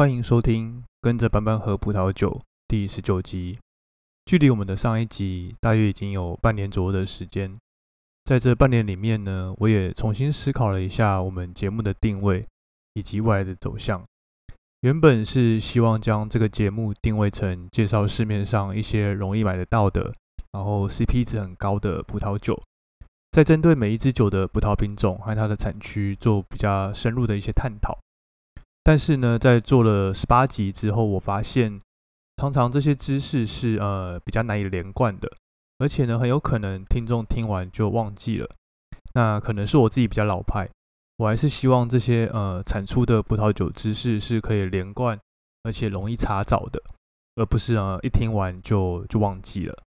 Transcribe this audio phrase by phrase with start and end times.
[0.00, 2.30] 欢迎收听《跟着班班喝葡萄酒》
[2.66, 3.58] 第十九集。
[4.24, 7.54] 距离我们的上一集大约已经有半年左右的时间。
[8.24, 12.42] 在这半年里面呢，我也重新思考了一下我们节目的定位
[12.94, 14.02] 以及未来的走向。
[14.80, 20.14] 原本是希望将这个节目定位成介绍市面上一些容易买得到的，
[20.52, 22.58] 然后 CP 值很高的葡萄酒，
[23.32, 27.98] 在针对每一支酒的葡萄品种和它的产区做比较深入的一些探讨。
[28.90, 31.80] 但是呢，在做了十八集之后，我发现
[32.38, 35.30] 常常这些知识是呃比较难以连贯的，
[35.78, 38.50] 而且呢，很有可能听众听完就忘记了。
[39.14, 40.68] 那可能是我自己比较老派，
[41.18, 45.16] 我还是希望这些呃产出的葡萄酒知识是可以连贯，
[45.62, 46.82] 而且容易查找的，
[47.36, 49.82] 而不是呃一听完就就忘记了。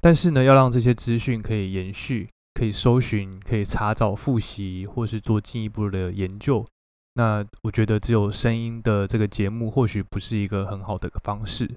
[0.00, 6.66] 但是呢，要让这些资讯可以延续、可以搜寻、可以查找、复习，或是做进一步的研究。
[7.14, 11.70] 那我觉得只有声音的这个节目或许不是一个很好的方式，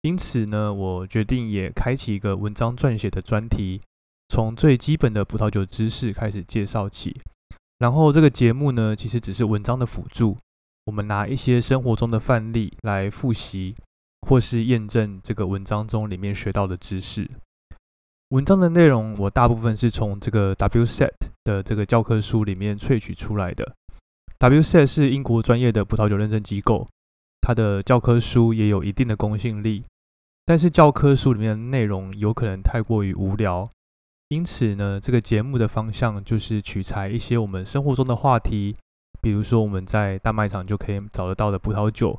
[0.00, 3.82] 因此呢，我决定也开启一个文章撰写的专题，
[4.28, 7.14] 从最基本的葡萄酒知识开始介绍起。
[7.78, 10.38] 然后这个节目呢，其实只是文章的辅助，
[10.86, 13.74] 我们拿一些生活中的范例来复习
[14.26, 17.30] 或是验证这个文章中里面学到的知识。
[18.30, 21.12] 文章的内容我大部分是从这个 WSET
[21.44, 23.74] 的这个教科书里面萃取出来的。
[24.42, 26.88] WSET 是英国专业的葡萄酒认证机构，
[27.42, 29.84] 它的教科书也有一定的公信力，
[30.44, 33.70] 但是教科书里面的内容有可能太过于无聊，
[34.30, 38.74] 因此呢，这个节目的方向就是取材一些我们生活中的话题，
[39.20, 42.18] 比如说我们在大卖场就可以找得到的葡萄酒，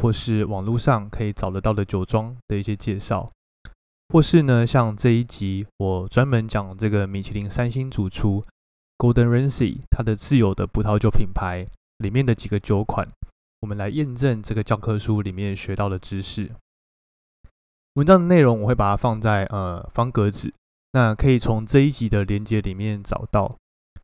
[0.00, 3.30] 或是网络上可以找得到的酒庄的一些介绍，
[4.08, 8.42] 或是呢，像这一集我专门讲这个米其林三星主厨。
[8.98, 11.68] Golden Ramsey，它的自有的葡萄酒品牌
[11.98, 13.08] 里面的几个酒款，
[13.60, 16.50] 我们来验证这个教科书里面学到的知识。
[17.94, 20.52] 文章的内容我会把它放在呃方格子，
[20.92, 23.56] 那可以从这一集的连接里面找到。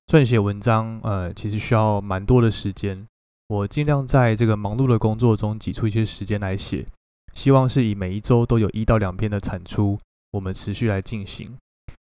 [0.07, 3.05] 撰写文章呃其实需要蛮多的时间，
[3.49, 6.87] 我尽量在这个忙碌的工作中挤出一些时间来写，
[7.33, 9.99] 希望是以每一周都有一到两篇的产出，
[10.31, 11.57] 我们持续来进行。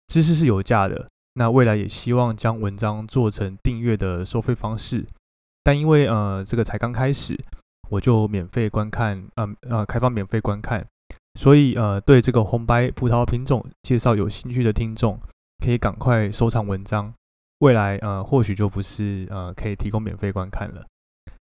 [0.08, 1.10] 知识是有价的。
[1.38, 5.06] 那未来也希望将文章做成订阅的收费方式，
[5.64, 7.38] 但因为呃这个才刚开始，
[7.90, 10.88] 我就免费观看，嗯呃开放免费观看，
[11.38, 15.20] 所以呃对这个红白葡萄品种介绍有兴趣的听众，
[15.64, 17.14] 可以赶快收藏文章，
[17.60, 20.86] 未来呃或许就不是呃可以提供免费观看了。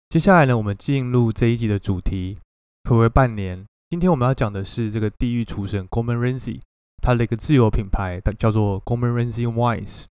[0.09, 2.37] 接下来呢，我们进入这一集的主题，
[2.83, 3.65] 可谓半年。
[3.89, 6.59] 今天我们要讲的是这个地狱厨神 Gordon Ramsay。
[7.01, 10.05] 它的一个自有品牌，叫做 g o m e r a n z y Wines。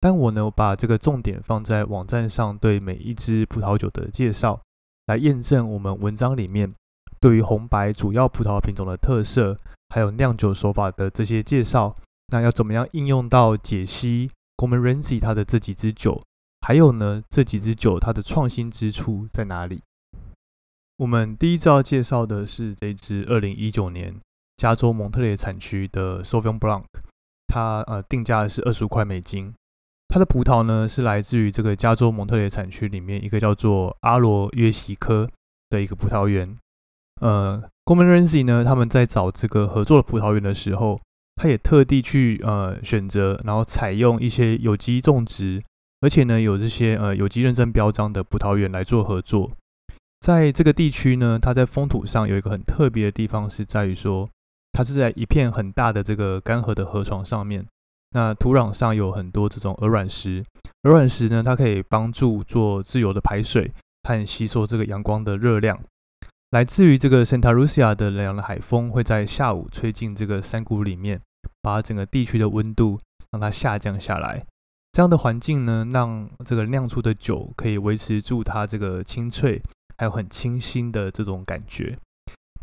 [0.00, 4.60] 但我呢，把这个重点放在网站上对每一支葡萄酒的介绍，
[5.06, 6.74] 来验证我们文章里面
[7.18, 11.96] 对于红白主要葡萄品种的特色，还有酿酒手法的这些介绍。
[12.28, 16.22] 那要怎么样应用到解析 g o m e r a n z y 它的这几支酒？
[16.60, 19.82] 还有呢，这几支酒它的创新之处在哪里？
[20.98, 24.20] 我们第一支要介绍的是这支二零一九年。
[24.64, 26.84] 加州蒙特雷产区的 Sauvignon Blanc，
[27.48, 29.52] 它呃定价是二十五块美金。
[30.08, 35.28] 它的葡萄呢是来自于这个加州蒙特雷产区里面一个叫做阿罗约西科
[35.68, 36.56] 的一个葡萄园。
[37.20, 40.98] 呃 g o m e r a n z y 呢他们在找这个合作的葡萄园的时候，
[41.36, 45.62] 他也特地去呃选择，然后采用一些有机种植，
[46.00, 49.50] 而且呢有这些呃有机认证标章的葡萄园来做合作。
[50.20, 54.30] 在这个地区呢，它在风土上有一个很特别的地方，是在于说。
[54.74, 57.64] 它是在一片很大的这个干涸的河床上面，
[58.10, 60.44] 那土壤上有很多这种鹅卵石，
[60.82, 65.80] 鹅卵石呢，它可以帮助做自由的排水和吸收这个阳光的热量。
[66.50, 71.20] 来自于这个 Santa Lucia 的冷凉的海风会在下午吹进这个山谷里面，
[71.62, 74.44] 把整个地区的温度让它下降下来。
[74.92, 79.60] 这样的环境呢，让这个酿出的酒可以维持住它这个清脆
[79.96, 81.98] 还有很清新的这种感觉。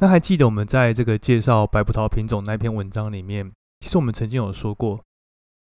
[0.02, 3.52] 那还记得我们在这个介绍白葡萄品种那篇文章里面，
[3.82, 5.00] 其实我们曾经有说过，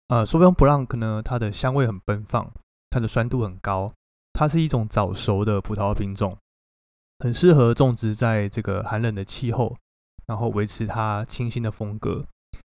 [0.09, 2.53] 呃，苏菲昂布朗克呢，它的香味很奔放，
[2.91, 3.93] 它的酸度很高，
[4.33, 6.37] 它是一种早熟的葡萄品种，
[7.21, 9.77] 很适合种植在这个寒冷的气候，
[10.27, 12.27] 然后维持它清新的风格。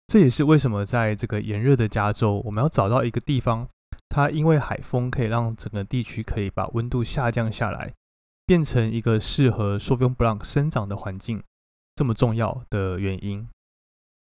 [0.09, 3.67] 这也是为什么在这个炎热的加州，我们要找到一个地方，
[4.11, 7.94] 它因为海风可以让整个地区可以把温度下降下来。
[8.46, 11.43] 变成一个适合 Sauvignon Blanc 生长的环境，
[11.96, 13.48] 这么重要的原因，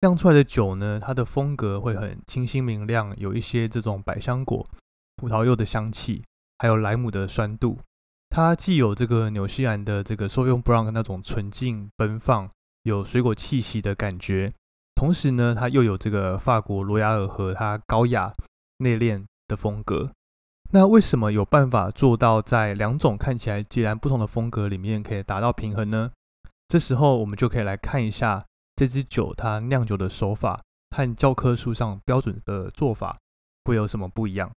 [0.01, 4.69] 酿出来的酒呢，它的风格会很清新明亮，有一些这种百香果、
[5.15, 6.25] 葡萄柚的香气，
[6.59, 7.79] 还有莱姆的酸度。
[8.29, 12.51] 它既有这个纽西兰的这个 Sauvignon Blanc 那种纯净奔放、
[12.83, 14.53] 有水果气息的感觉，
[14.97, 18.35] 同时呢，它又有这个法国罗亚尔河它高雅
[18.79, 20.11] 内敛的风格。
[20.71, 26.11] 那为什么有办法做到在两种看起来截然不同的风格里面可以达到平衡呢？
[26.69, 28.45] 这时候我们就可以来看一下
[28.77, 30.61] 这支酒它酿酒的手法
[30.95, 33.17] 和教科书上标准的做法
[33.65, 34.51] 会有什么不一样。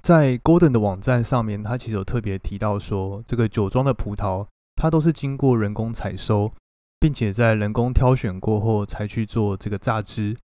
[0.00, 6.52] 在 Golden 的网站上面，它其实有特别提到说，这个酒庄的葡萄它都是经过人工采收，
[6.98, 10.36] 并且在人工挑选过后才去做这个榨汁，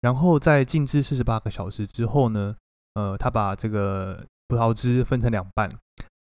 [0.00, 2.54] 然后在静置四十八个小时之后呢，
[3.00, 5.70] 呃，他把这个葡萄汁分成两半，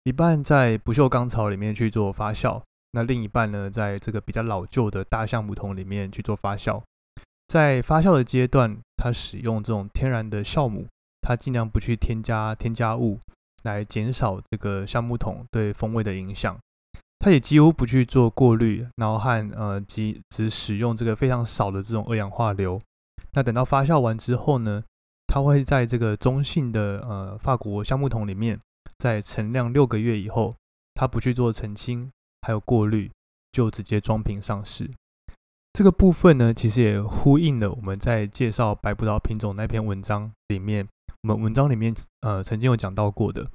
[0.04, 6.82] 一半在不锈钢槽里面去做发酵，那另一半呢，在这个比较老旧的大橡木桶里面去做发酵。
[7.48, 10.86] 在发酵的阶段，它使用这种天然的酵母。
[11.22, 13.18] 它尽量不去添加添加物，
[13.64, 16.56] 来减少这个橡木桶对风味的影响。
[17.18, 22.80] 它也几乎不去做过滤，然后和呃，只只使用这个非常少的这种二氧化硫。
[23.32, 24.84] 那等到发酵完之后呢，
[25.36, 28.58] 它会在这个中性的呃法国橡木桶里面，
[28.96, 30.56] 在陈酿六个月以后，
[30.94, 32.10] 它不去做澄清
[32.40, 33.10] 还有过滤，
[33.52, 34.90] 就直接装瓶上市。
[35.74, 40.88] 这个部分呢，其实也呼应了我们在介绍白葡萄品种那篇文章里面。
[41.20, 43.46] 我们文章里面呃曾经有讲到过的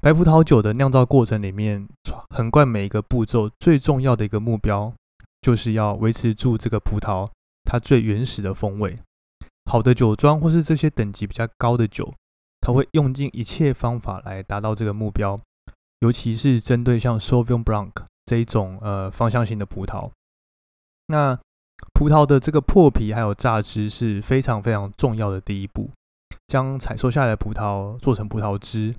[0.00, 1.88] 白葡萄酒的酿造过程里面，
[2.30, 4.92] 横贯每一个步骤最重要的一个目标，
[5.40, 7.30] 就是要维持住这个葡萄
[7.62, 8.98] 它最原始的风味。
[9.70, 12.12] 好的酒庄或是这些等级比较高的酒，
[12.60, 15.40] 它会用尽一切方法来达到这个目标，
[16.00, 17.92] 尤其是针对像 Sauvignon Blanc
[18.24, 20.10] 这一种呃方向性的葡萄。
[21.06, 21.38] 那
[21.94, 25.88] 葡萄的这个破皮还有榨汁是非常非常重要的第一步。
[26.48, 28.92] 将采收下来的葡萄做成葡萄汁，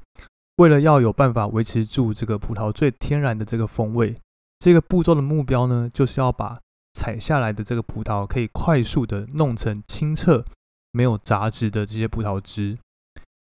[0.56, 4.16] 为了要有办法维持住这个葡萄最天然的这个风味，
[4.60, 6.58] 这个步骤的目标呢，就是要把
[6.94, 10.46] 采下来的这个葡萄可以快速的弄成清澈、
[10.92, 12.78] 没有杂质的这些葡萄汁。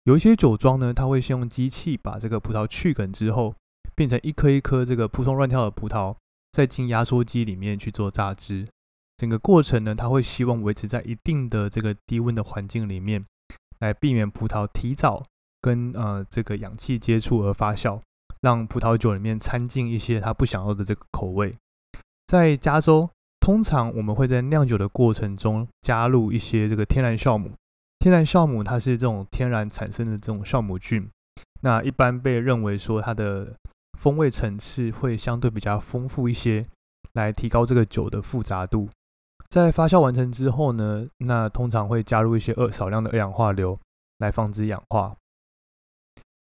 [0.04, 3.54] 有一些酒庄呢，它会先用机器把这个葡萄去梗之后，
[3.94, 6.16] 变成一颗一颗这个扑通乱跳的葡萄，
[6.52, 8.68] 再进压缩机里面去做榨汁。
[9.16, 13.24] 整个过程呢，它会希望维持在一定的这个低温的环境里面。
[13.78, 15.24] 来避免葡萄提早
[15.60, 18.00] 跟呃这个氧气接触而发酵，
[18.40, 21.56] 让葡萄酒里面掺进一些它不想要的这个口味。
[22.28, 23.10] 在加州，
[23.42, 27.50] 通常我们会在酿酒的过程中加入一些这个天然酵母。
[27.98, 31.08] 天然酵母它是这种天然产生的这种酵母菌，
[31.62, 33.52] 那一般被认为说它的
[33.98, 36.64] 风味层次会相对比较丰富一些，
[37.14, 38.88] 来提高这个酒的复杂度。
[39.48, 43.76] 在发酵完成之后呢，那通常会加入一些二少量的二氧化硫
[44.18, 45.16] 来防止氧化。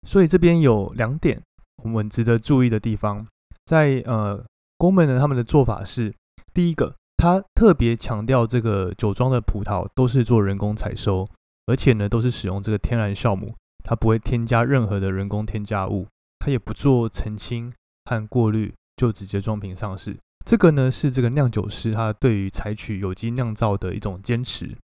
[0.07, 1.41] 所以这边有两点
[1.83, 3.27] 我们值得注意的地方，
[3.65, 4.41] 在呃，
[4.77, 6.13] 工们呢他们的做法是，
[6.57, 11.29] 第一个，他特别强调这个酒庄的葡萄都是做人工采收，
[11.67, 16.07] 而且呢都是使用这个天然酵母，它不会添加任何的人工添加物，
[16.39, 17.71] 它也不做澄清
[18.05, 20.17] 和过滤，就直接装瓶上市。
[20.47, 24.75] 这个呢是这个酿酒师他对于采取有机酿造的一种坚持。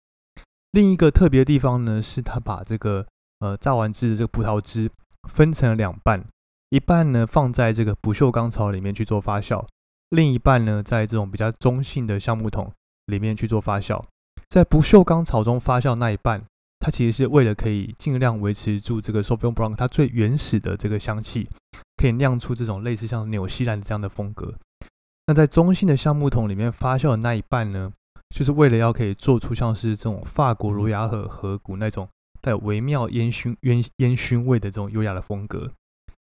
[0.73, 3.03] 另一个特别的地方呢，是他把这个
[3.39, 4.91] 呃榨完汁的这个葡萄汁
[5.27, 6.23] 分成了两半，
[6.69, 9.65] 一半呢放在这个不锈钢槽里面去做发酵，
[10.13, 12.71] 另一半呢在这种比较中性的橡木桶
[13.07, 13.99] 里面去做发酵。
[14.47, 16.43] 在不锈钢槽中发酵那一半，
[16.77, 21.49] 它其实是为了可以尽量维持住这个 s o f i o n Blanc 它最原始的这个香气，
[21.97, 24.53] 可以酿出这种类似像纽西兰这样的风格。
[25.25, 27.91] 那在中性的橡木桶里面发酵的那一半呢，
[28.29, 32.07] 就是为了要可以做出像是这种法国罗亚和河谷那种
[32.39, 35.71] 带有微妙烟熏烟烟熏味的这种优雅的风格。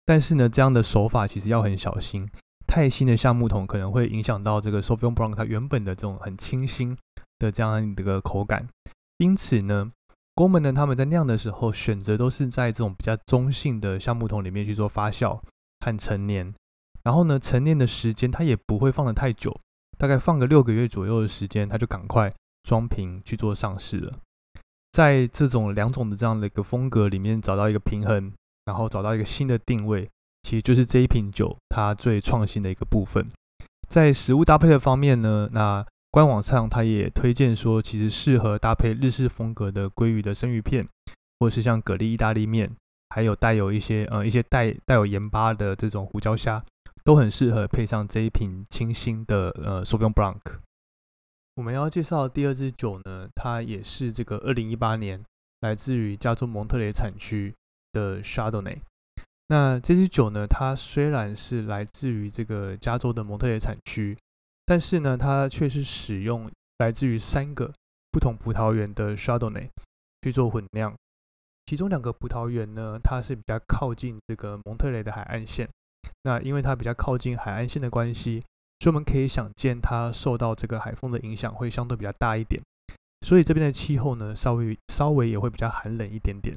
[0.04, 2.28] 但是呢，这样的手法其实要很小心，
[2.68, 6.96] 太新的橡木桶可能会影响到这个 s o f i o n Blanc 它原本的这种很清新
[7.38, 8.68] 的这样的一个口感。
[9.16, 9.90] 因此呢，
[10.34, 15.40] 工们呢他们在酿的时候选择都是在这种比较中性的橡木桶里面去做发酵
[15.80, 16.54] 和陈年。
[17.02, 19.58] 然后呢，陈年的时间它也不会放得太久，
[19.96, 22.30] 大概放个六个月左右的时间，它就赶快
[22.64, 24.18] 装瓶去做上市了。
[24.92, 28.32] 在这种两种的这样的一个风格里面找到一个平衡，
[28.66, 30.10] 然后找到一个新的定位，
[30.48, 33.28] 其实就是这一瓶酒它最创新的一个部分。
[33.86, 40.88] 在食物搭配的方面呢，那官网上它也推荐说，其实适合搭配日式风格的鲑鱼的生鱼片，
[41.38, 42.74] 或是像蛤蜊意大利面，
[43.10, 46.64] 还有带有一些呃一些带带有盐巴的这种胡椒虾。
[47.04, 50.40] 都很适合配上这一瓶清新的呃 Sauvignon Blanc。
[51.56, 55.22] 我们要介绍的第二支酒呢，它也是这个二零一八年
[55.60, 57.54] 来自于加州蒙特雷产区
[57.92, 58.78] 的 Chardonnay。
[59.48, 64.16] 那这支酒呢，它虽然是来自于这个加州的蒙特雷产区，
[64.66, 67.72] 但是呢，它却是使用来自于三个
[68.10, 69.68] 不同葡萄园的 Chardonnay
[70.22, 70.94] 去做混酿。
[71.64, 75.68] 其中两个葡萄园呢，它是比较靠近这个蒙特雷的海岸线。
[76.24, 78.42] 那因为它比较靠近海岸线的关系，
[78.80, 82.62] 所以我们可以想见它受到这个海风的影响会相对比较大一点。
[83.22, 86.54] 所以这边的气候呢，稍微稍微也会比较寒冷一点点。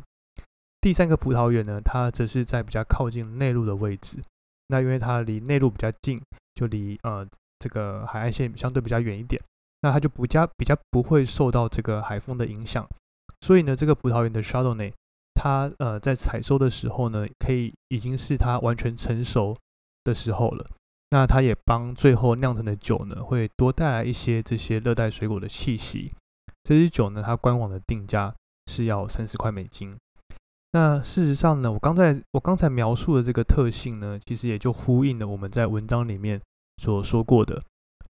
[0.82, 4.18] 第三个葡萄园呢，它则是在比较靠近内陆的位置。
[4.68, 6.20] 那因为它离内陆比较近，
[6.56, 7.26] 就离呃
[7.60, 9.40] 这个海岸线相对比较远一点，
[9.82, 12.88] 那它就不加比较不会受到这个海风的影响。
[13.42, 14.92] 所以呢，这个葡萄园的 Chardonnay，
[15.36, 19.56] 它呃在采收的时候呢，可以已经是它完全成熟
[20.04, 20.66] 的时候了。
[21.12, 26.12] 那它也帮最后酿成的酒呢，会多带来一些这些热带水果的气息。
[26.64, 28.34] 这支酒呢，它官网的定价
[28.68, 29.96] 是要三十块美金。
[30.74, 36.42] 那事实上呢，我刚才我刚才描述的这个特性呢，其实也就呼应了我们在文章里面
[36.78, 37.62] 所说过的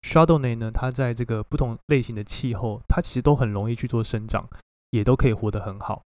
[0.04, 4.48] ，Chardonnay 呢，它在这个不同类型的气候，它其实都很容易去做生长，
[4.92, 6.04] 也都可以活得很好。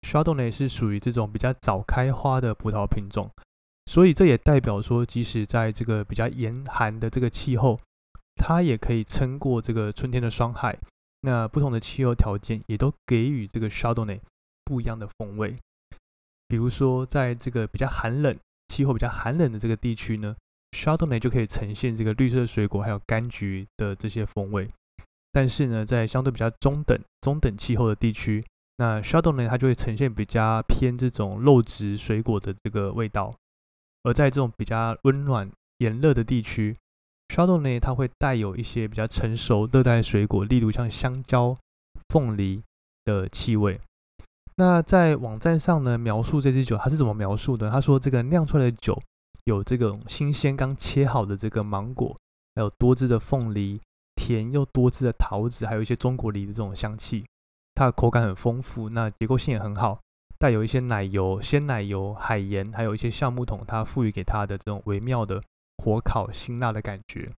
[0.00, 3.30] Chardonnay 是属于这种比较早开花的葡萄品种，
[3.84, 7.78] 所以这也代表说，即使在这个比较严寒的这个气候，
[8.36, 10.78] 它也可以撑过这个春天的霜害。
[11.20, 14.20] 那不同的气候条件也都给予这个 Chardonnay
[14.64, 15.56] 不一样的风味。
[16.48, 18.36] 比如说，在这个比较寒冷、
[18.68, 20.34] 气候比较寒冷的这个地区呢
[20.72, 24.68] ，Chardonnay 就可以呈现这个绿色水果还有柑橘的这些风味。
[25.30, 28.42] 但是呢，在相对比较中等、中等气候的地区，
[28.78, 33.34] 那 Chardonnay 它就会呈现比较偏这种肉质水果的这个味道。
[34.04, 36.74] 而在这种比较温暖、炎热的地区
[37.28, 41.54] ，Chardonnay 它会带有一些比较成熟热带水果，例如像香蕉、
[42.08, 42.62] 凤梨
[43.04, 43.78] 的气味。
[44.60, 47.70] 那在网站上呢，描述这支酒，它是怎么描述的？
[47.70, 49.00] 他说，这个酿出来的酒
[49.44, 52.18] 有这种新鲜刚切好的这个芒果，
[52.56, 53.80] 还有多汁的凤梨，
[54.16, 57.24] 甜又多汁的桃子，还有一些中国梨的这种香气。
[57.76, 60.00] 它的口感很丰富，那结构性也很好，
[60.40, 65.40] 带有一些奶油、鲜奶油、海盐，还有一些橡木桶，它赋予给它的这种微妙的
[65.76, 67.30] 火烤辛辣的感觉。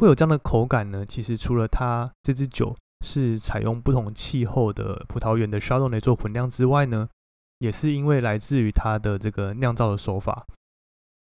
[0.00, 1.04] 会有这样的口感呢？
[1.04, 2.74] 其实除了它这支酒。
[3.04, 7.08] 是采用不同气候的葡萄园的 s h a d o n 做混酿之外呢，
[7.58, 10.46] 也是因为来自于它的这个酿造的手法。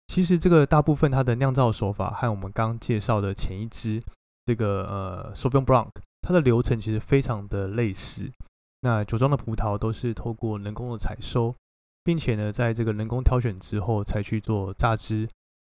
[0.07, 4.03] 其实这个大部分它的酿造手法和我们刚介绍的前一支
[4.45, 5.89] 这个呃 Sauvignon Blanc，
[6.21, 8.31] 它的流程其实非常的类似。
[8.81, 11.55] 那酒庄的葡萄都是透过人工的采收，
[12.03, 15.27] 并且呢，在这个人工挑选之后才去做榨汁，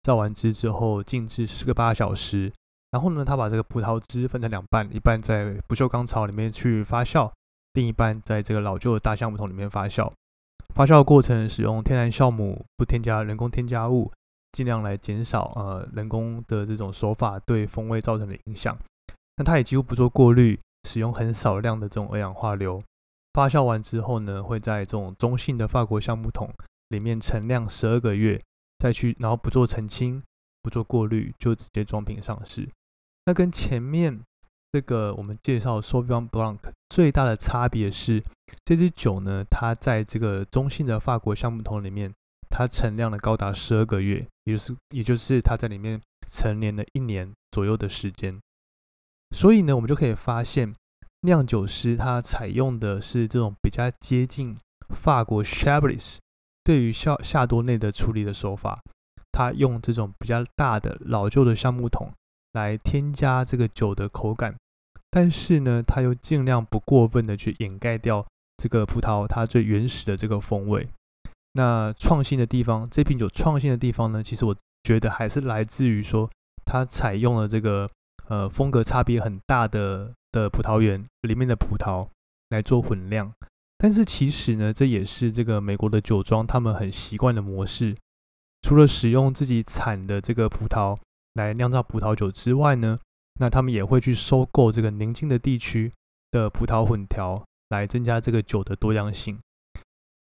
[0.02, 2.52] 榨完汁之后静置四个八小时。
[2.94, 7.28] 然后呢，他把这个葡萄汁分成两半，一半在不锈钢槽里面去发酵，
[7.72, 10.08] 另一半在这个老旧的大橡木桶里面发酵。
[10.76, 14.12] 发酵的过程使用天然酵母，不添加人工添加物，
[14.52, 18.78] 尽量来减少呃人工的这种手法对风味造成的影响。
[19.38, 20.56] 那它也几乎不做过滤，
[20.88, 22.80] 使用很少量的这种二氧化硫。
[23.32, 26.48] 发酵完之后呢，会在这种中性的法国橡木桶
[26.90, 28.40] 里面陈酿十二个月，
[28.78, 30.22] 再去然后不做澄清，
[30.62, 32.68] 不做过滤，就直接装瓶上市。
[33.26, 34.20] 那跟前面
[34.72, 38.22] 这个我们介绍 Sauvignon Blanc 最大的差别是，
[38.64, 42.12] 这支酒呢，它在这个中性的法国橡木桶里面，
[42.50, 48.38] 它陈酿了高达十二个月，也就是也就是它在里面陈年了一年左右的时间。
[49.34, 50.74] 所以呢，我们就可以发现，
[51.22, 54.56] 酿酒师他采用的是这种比较接近
[54.94, 56.18] 法国 Chablis
[56.62, 58.82] 对于夏夏多内的处理的手法，
[59.32, 62.12] 他用这种比较大的老旧的橡木桶。
[62.54, 64.54] 来添加这个酒的口感，
[65.10, 68.24] 但是呢，它又尽量不过分的去掩盖掉
[68.56, 70.88] 这个葡萄它最原始的这个风味。
[71.54, 76.30] 那创新的地方，这瓶酒创新的地方呢，其实我觉得还是来自于说，
[76.64, 77.90] 它采用了这个
[78.28, 82.08] 呃风格差别很大的的葡萄园里面的葡萄
[82.50, 83.32] 来做混酿。
[83.78, 87.96] 但是其实呢，这也是这个美国的酒庄他们很习惯的模式，
[88.62, 90.96] 除了使用自己产的这个葡萄。
[91.34, 92.98] 来酿造葡萄酒之外呢，
[93.38, 95.92] 那他们也会去收购这个宁静的地区
[96.30, 99.38] 的葡萄混调，来增加这个酒的多样性。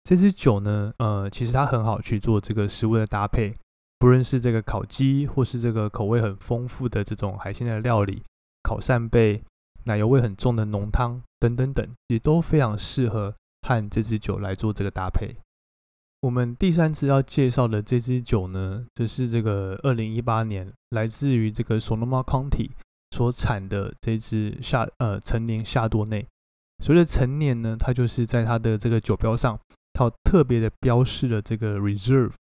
[0.04, 3.56] 这支酒呢，呃，其实它很好去做这个食物的搭配，
[4.00, 8.24] 不论是这个烤鸡，或是这个口味很丰富的这种海鲜的料理，
[8.64, 9.44] 烤扇贝、
[9.86, 15.38] 奶油味很重的浓汤等等等，也都非常适合和这支酒来做这个搭配。
[16.22, 22.72] 我们第三次要介绍的这支酒呢，就是这个二零一八年来自于这个 Sonoma County
[23.12, 26.28] 所产的这支夏呃陈年夏多内。
[26.84, 29.58] 所谓的陈年呢，它就是在它的这个酒标上，
[29.94, 32.34] 它特别的标示了这个 reserve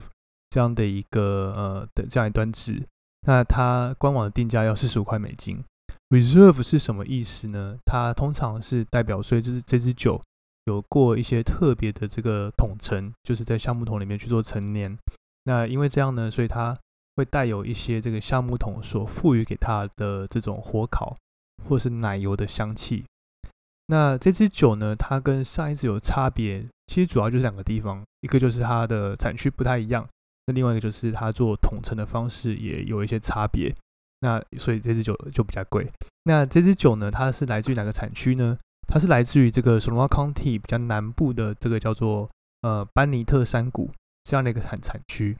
[0.50, 2.82] 这样的一个呃的这样一段字。
[3.26, 5.62] 那它官网的定价要四十五块美金。
[6.10, 7.76] reserve 是什么意思呢？
[7.84, 10.20] 它通常是代表说这这支酒
[10.68, 14.96] 有过一些特别的这个桶陈，就是在橡木桶里面去做陈年。
[15.44, 16.76] 那因为这样呢，所以它
[17.16, 21.16] 会带有一些这个橡木桶所赋予给它的这种火烤
[21.66, 23.04] 或是奶油的香气。
[23.86, 30.06] 那这支酒呢，它跟上一支有差别，其实主要就是两个地方，一个就是它的产区不太一样，
[30.46, 33.74] 那另外一个就是它做桶陈的方式也有一些差别。
[34.20, 35.88] 那所以这支酒就比较贵。
[36.24, 38.58] 那这支酒呢，它是来自于哪个产区呢？
[38.88, 42.28] 它是来自于这个 Sonoma County 比较南部的这个叫做
[42.62, 43.90] 呃班尼特山谷
[44.24, 45.36] 这样的一个产产区。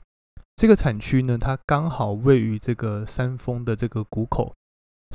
[0.55, 4.53] 这个产区呢，它刚好位于这个山峰的这个谷口，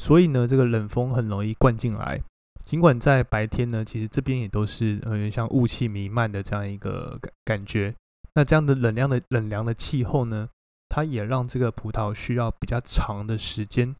[0.00, 2.20] 所以呢，这个冷风很容易灌进来。
[2.64, 7.94] 尽管在白天呢，其实这边也都是呃像雾气弥漫的这样一个感感觉。
[8.34, 10.48] 那这样的冷凉的冷凉的气候呢？
[10.88, 13.94] 它也让这个葡萄需要比较长的时间，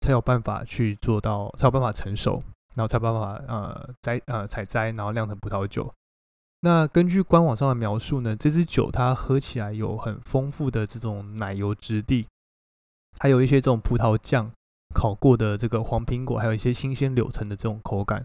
[0.00, 2.42] 才有办法去做到，才有办法成熟，
[2.74, 5.92] 然后才有办法呃摘呃采摘，然后酿成葡萄酒。
[6.60, 12.26] 那根据官网上的描述呢，这支酒它喝起来有很丰富的这种奶油质地，
[13.18, 14.50] 还有一些这种葡萄酱
[14.94, 18.24] 烤过的这个黄苹果，还有一些新鲜柳橙的这种口感。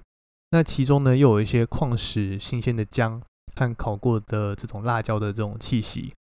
[0.52, 3.22] 那其中呢，又有一些矿石、新鲜的姜
[3.56, 6.14] 和烤过的这种辣椒的这种气息。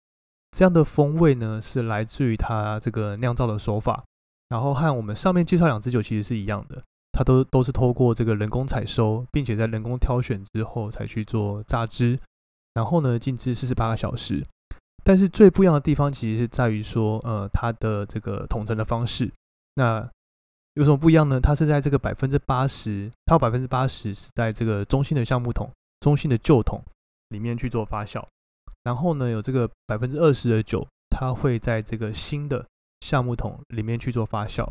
[0.51, 4.03] 这样的风味呢，是来自于它这个酿造的手法，
[4.49, 6.83] 然后和我们上面介绍两支酒其实是一样的，
[7.19, 12.17] 它都都是透过这个人工采收，并且在人工挑选之后才去做榨汁，
[12.75, 14.47] 然后呢静置四十八个小时。
[15.03, 19.29] 但是最不一样的地方，其实是在于说，呃，它的这个统称的方式。
[19.75, 20.09] 那
[20.75, 21.41] 有什么不一样呢？
[21.41, 26.81] 它是在这个百分之八十，它有百分之八十是在这个中性的橡木桶、中性的旧桶
[27.31, 28.25] 里面去做发酵。
[28.85, 32.65] 然后呢，有这个百分之二十的酒，它会在这个新的
[33.01, 34.65] 橡木桶里面去做发酵。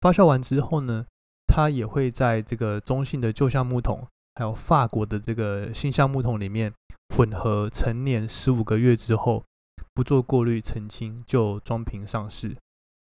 [0.00, 1.04] 发酵完之后呢，
[1.50, 6.72] 它也会在这个中性的旧橡木桶，还有法国的这个新橡木桶里面
[7.16, 9.44] 混合陈年十五个月之后，
[9.92, 12.56] 不做过滤澄清就装瓶上市。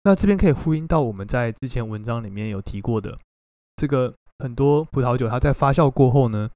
[0.03, 3.17] 那这边可以呼应到我们在之前文章里面有提过的，
[3.77, 6.51] 这个很多葡萄酒它在发酵过后呢。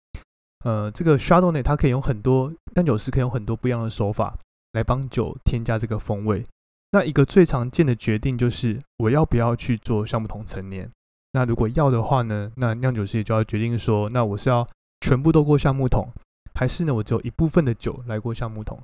[0.65, 4.37] 呃，这个 s h a d o w n a y 它可以用很多酿酒师可以用很多不一样的手法
[4.73, 6.45] 来帮酒添加这个风味。
[6.91, 10.91] 那一个最常见的决定就是我要不要去做橡木桶陈年。
[11.33, 14.67] 那如果要的话呢，那酿酒师也就要决定说，那我是要
[15.01, 16.09] 全部都过橡木桶，
[16.55, 18.81] 还是呢我只有一部分的酒来过橡木桶？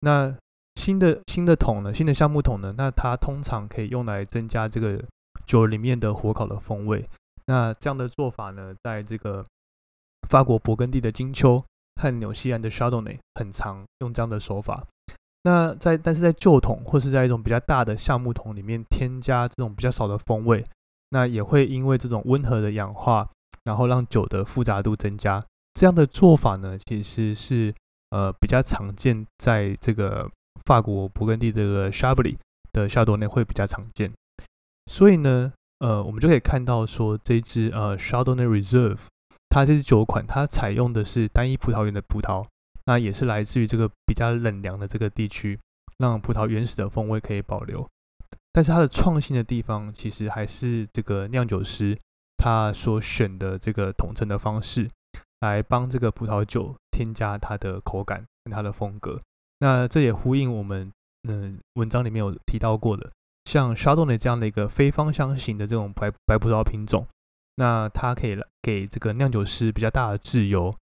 [0.00, 0.34] 那
[0.76, 5.02] 新的新的桶呢，新的橡木桶呢，那它通常可以用来增加这个
[5.44, 7.06] 酒里面的火烤的风味。
[7.46, 9.44] 那这样的做法呢，在这个
[10.28, 11.62] 法国勃艮第的金秋
[12.00, 14.86] 和纽西兰的 Chardonnay 很常用这样的手法。
[15.42, 20.64] 那在但是在旧桶或是在一种比较大的橡木桶里面添加这种比较少的风味，
[21.10, 23.28] 那也会因为这种温和的氧化，
[23.64, 25.44] 然后让酒的复杂度增加。
[25.74, 27.74] 这样的做法呢，其实是
[28.10, 30.28] 呃比较常见在这个
[30.64, 32.36] 法国勃艮第这个 Chablis
[32.72, 34.12] 的 Chardonnay 会比较常见。
[34.86, 38.98] 所以呢，呃，我们就可以看到说这支呃 Chardonnay Reserve。
[39.48, 42.46] 它这支酒款，它采用的是单一葡萄园的葡萄，
[42.86, 45.58] 那也是来自于这个比较冷凉的这个地区，
[45.98, 47.84] 让葡萄原始的风味可以保留。
[48.52, 51.98] 但是它的创新的地方，其实还是这个酿酒师
[52.36, 54.88] 他所选的这个统称的方式，
[55.40, 59.20] 来帮这个葡萄酒添加它的口感跟它的风格。
[59.60, 60.90] 那这也呼应我们
[61.28, 63.12] 嗯文章里面有提到过的，
[63.44, 67.06] 像沙洞的这样的一个非芳香型的这种白白葡萄品种。
[67.56, 70.74] 那它可以给这个酿酒师比较大的自由，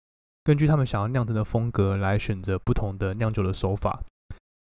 [0.44, 4.04] 根据他们想要酿成的风格来选择不同的酿酒的手法。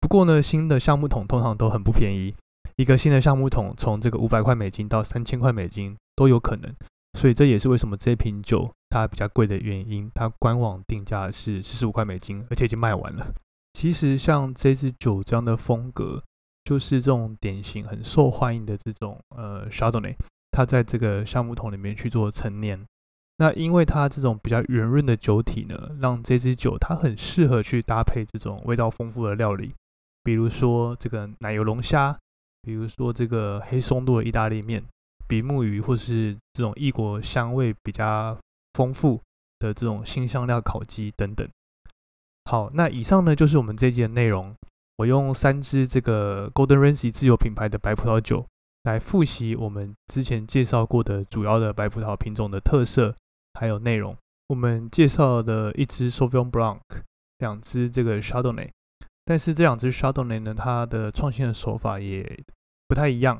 [0.00, 2.34] 不过呢，新的橡木桶通常都很不便宜，
[2.76, 6.74] 一个新的橡木桶从这个五百块美金到三千块美金都有可能。
[7.18, 10.08] 所以这也是为什么这瓶酒它比较贵的原因。
[10.14, 13.34] 它官网定价是四十五块美金，而且已经卖完了。
[13.72, 16.22] 其实像这支酒这样的风格，
[16.64, 20.14] 就是这种典型很受欢迎的这种呃 Chardonnay。
[20.50, 22.84] 它在这个橡木桶里面去做陈年，
[23.36, 29.72] 那因为它这种比较圆润的酒体呢，让这支酒它很适合去搭配这种味道丰富的料理，
[30.22, 32.18] 比如说这个奶油龙虾，
[32.62, 34.82] 比如说这个黑松露的意大利面，
[35.26, 38.36] 比目鱼或是这种异国香味比较
[38.74, 39.20] 丰富
[39.58, 41.48] 的这种新香料烤鸡等等。
[42.44, 44.54] 好，那以上呢就是我们这一集的内容。
[44.96, 48.46] 我用三支这个 Golden Ramsy 自有品牌的白葡萄酒。
[48.84, 53.14] 来复习我们之前介绍过的主要的白葡萄品种的特色，
[53.54, 54.16] 还有内容。
[54.46, 56.78] 我们介绍的一支 Sauvignon Blanc，
[57.38, 58.70] 两支这个 Chardonnay，
[59.28, 62.24] 但是这两支 Chardonnay 呢，它的创新的手法也
[62.88, 63.38] 不太一样。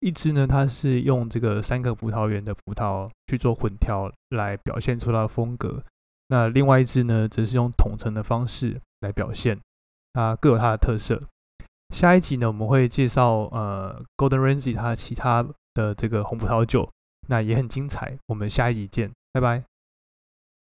[0.00, 5.82] 一支呢，它是用这个三个葡萄园的葡萄去做混调来表现出它的风格，
[6.28, 9.58] 那另外一支呢，则是用统称的方式来表现，
[10.12, 11.18] 它各有它的特色。
[11.94, 15.42] 下一集呢，我们会介绍呃 Golden Ramsy 它其他
[15.72, 16.86] 的这个红葡萄酒，
[17.28, 18.18] 那也很精彩。
[18.26, 19.71] 我们下一集见，拜拜。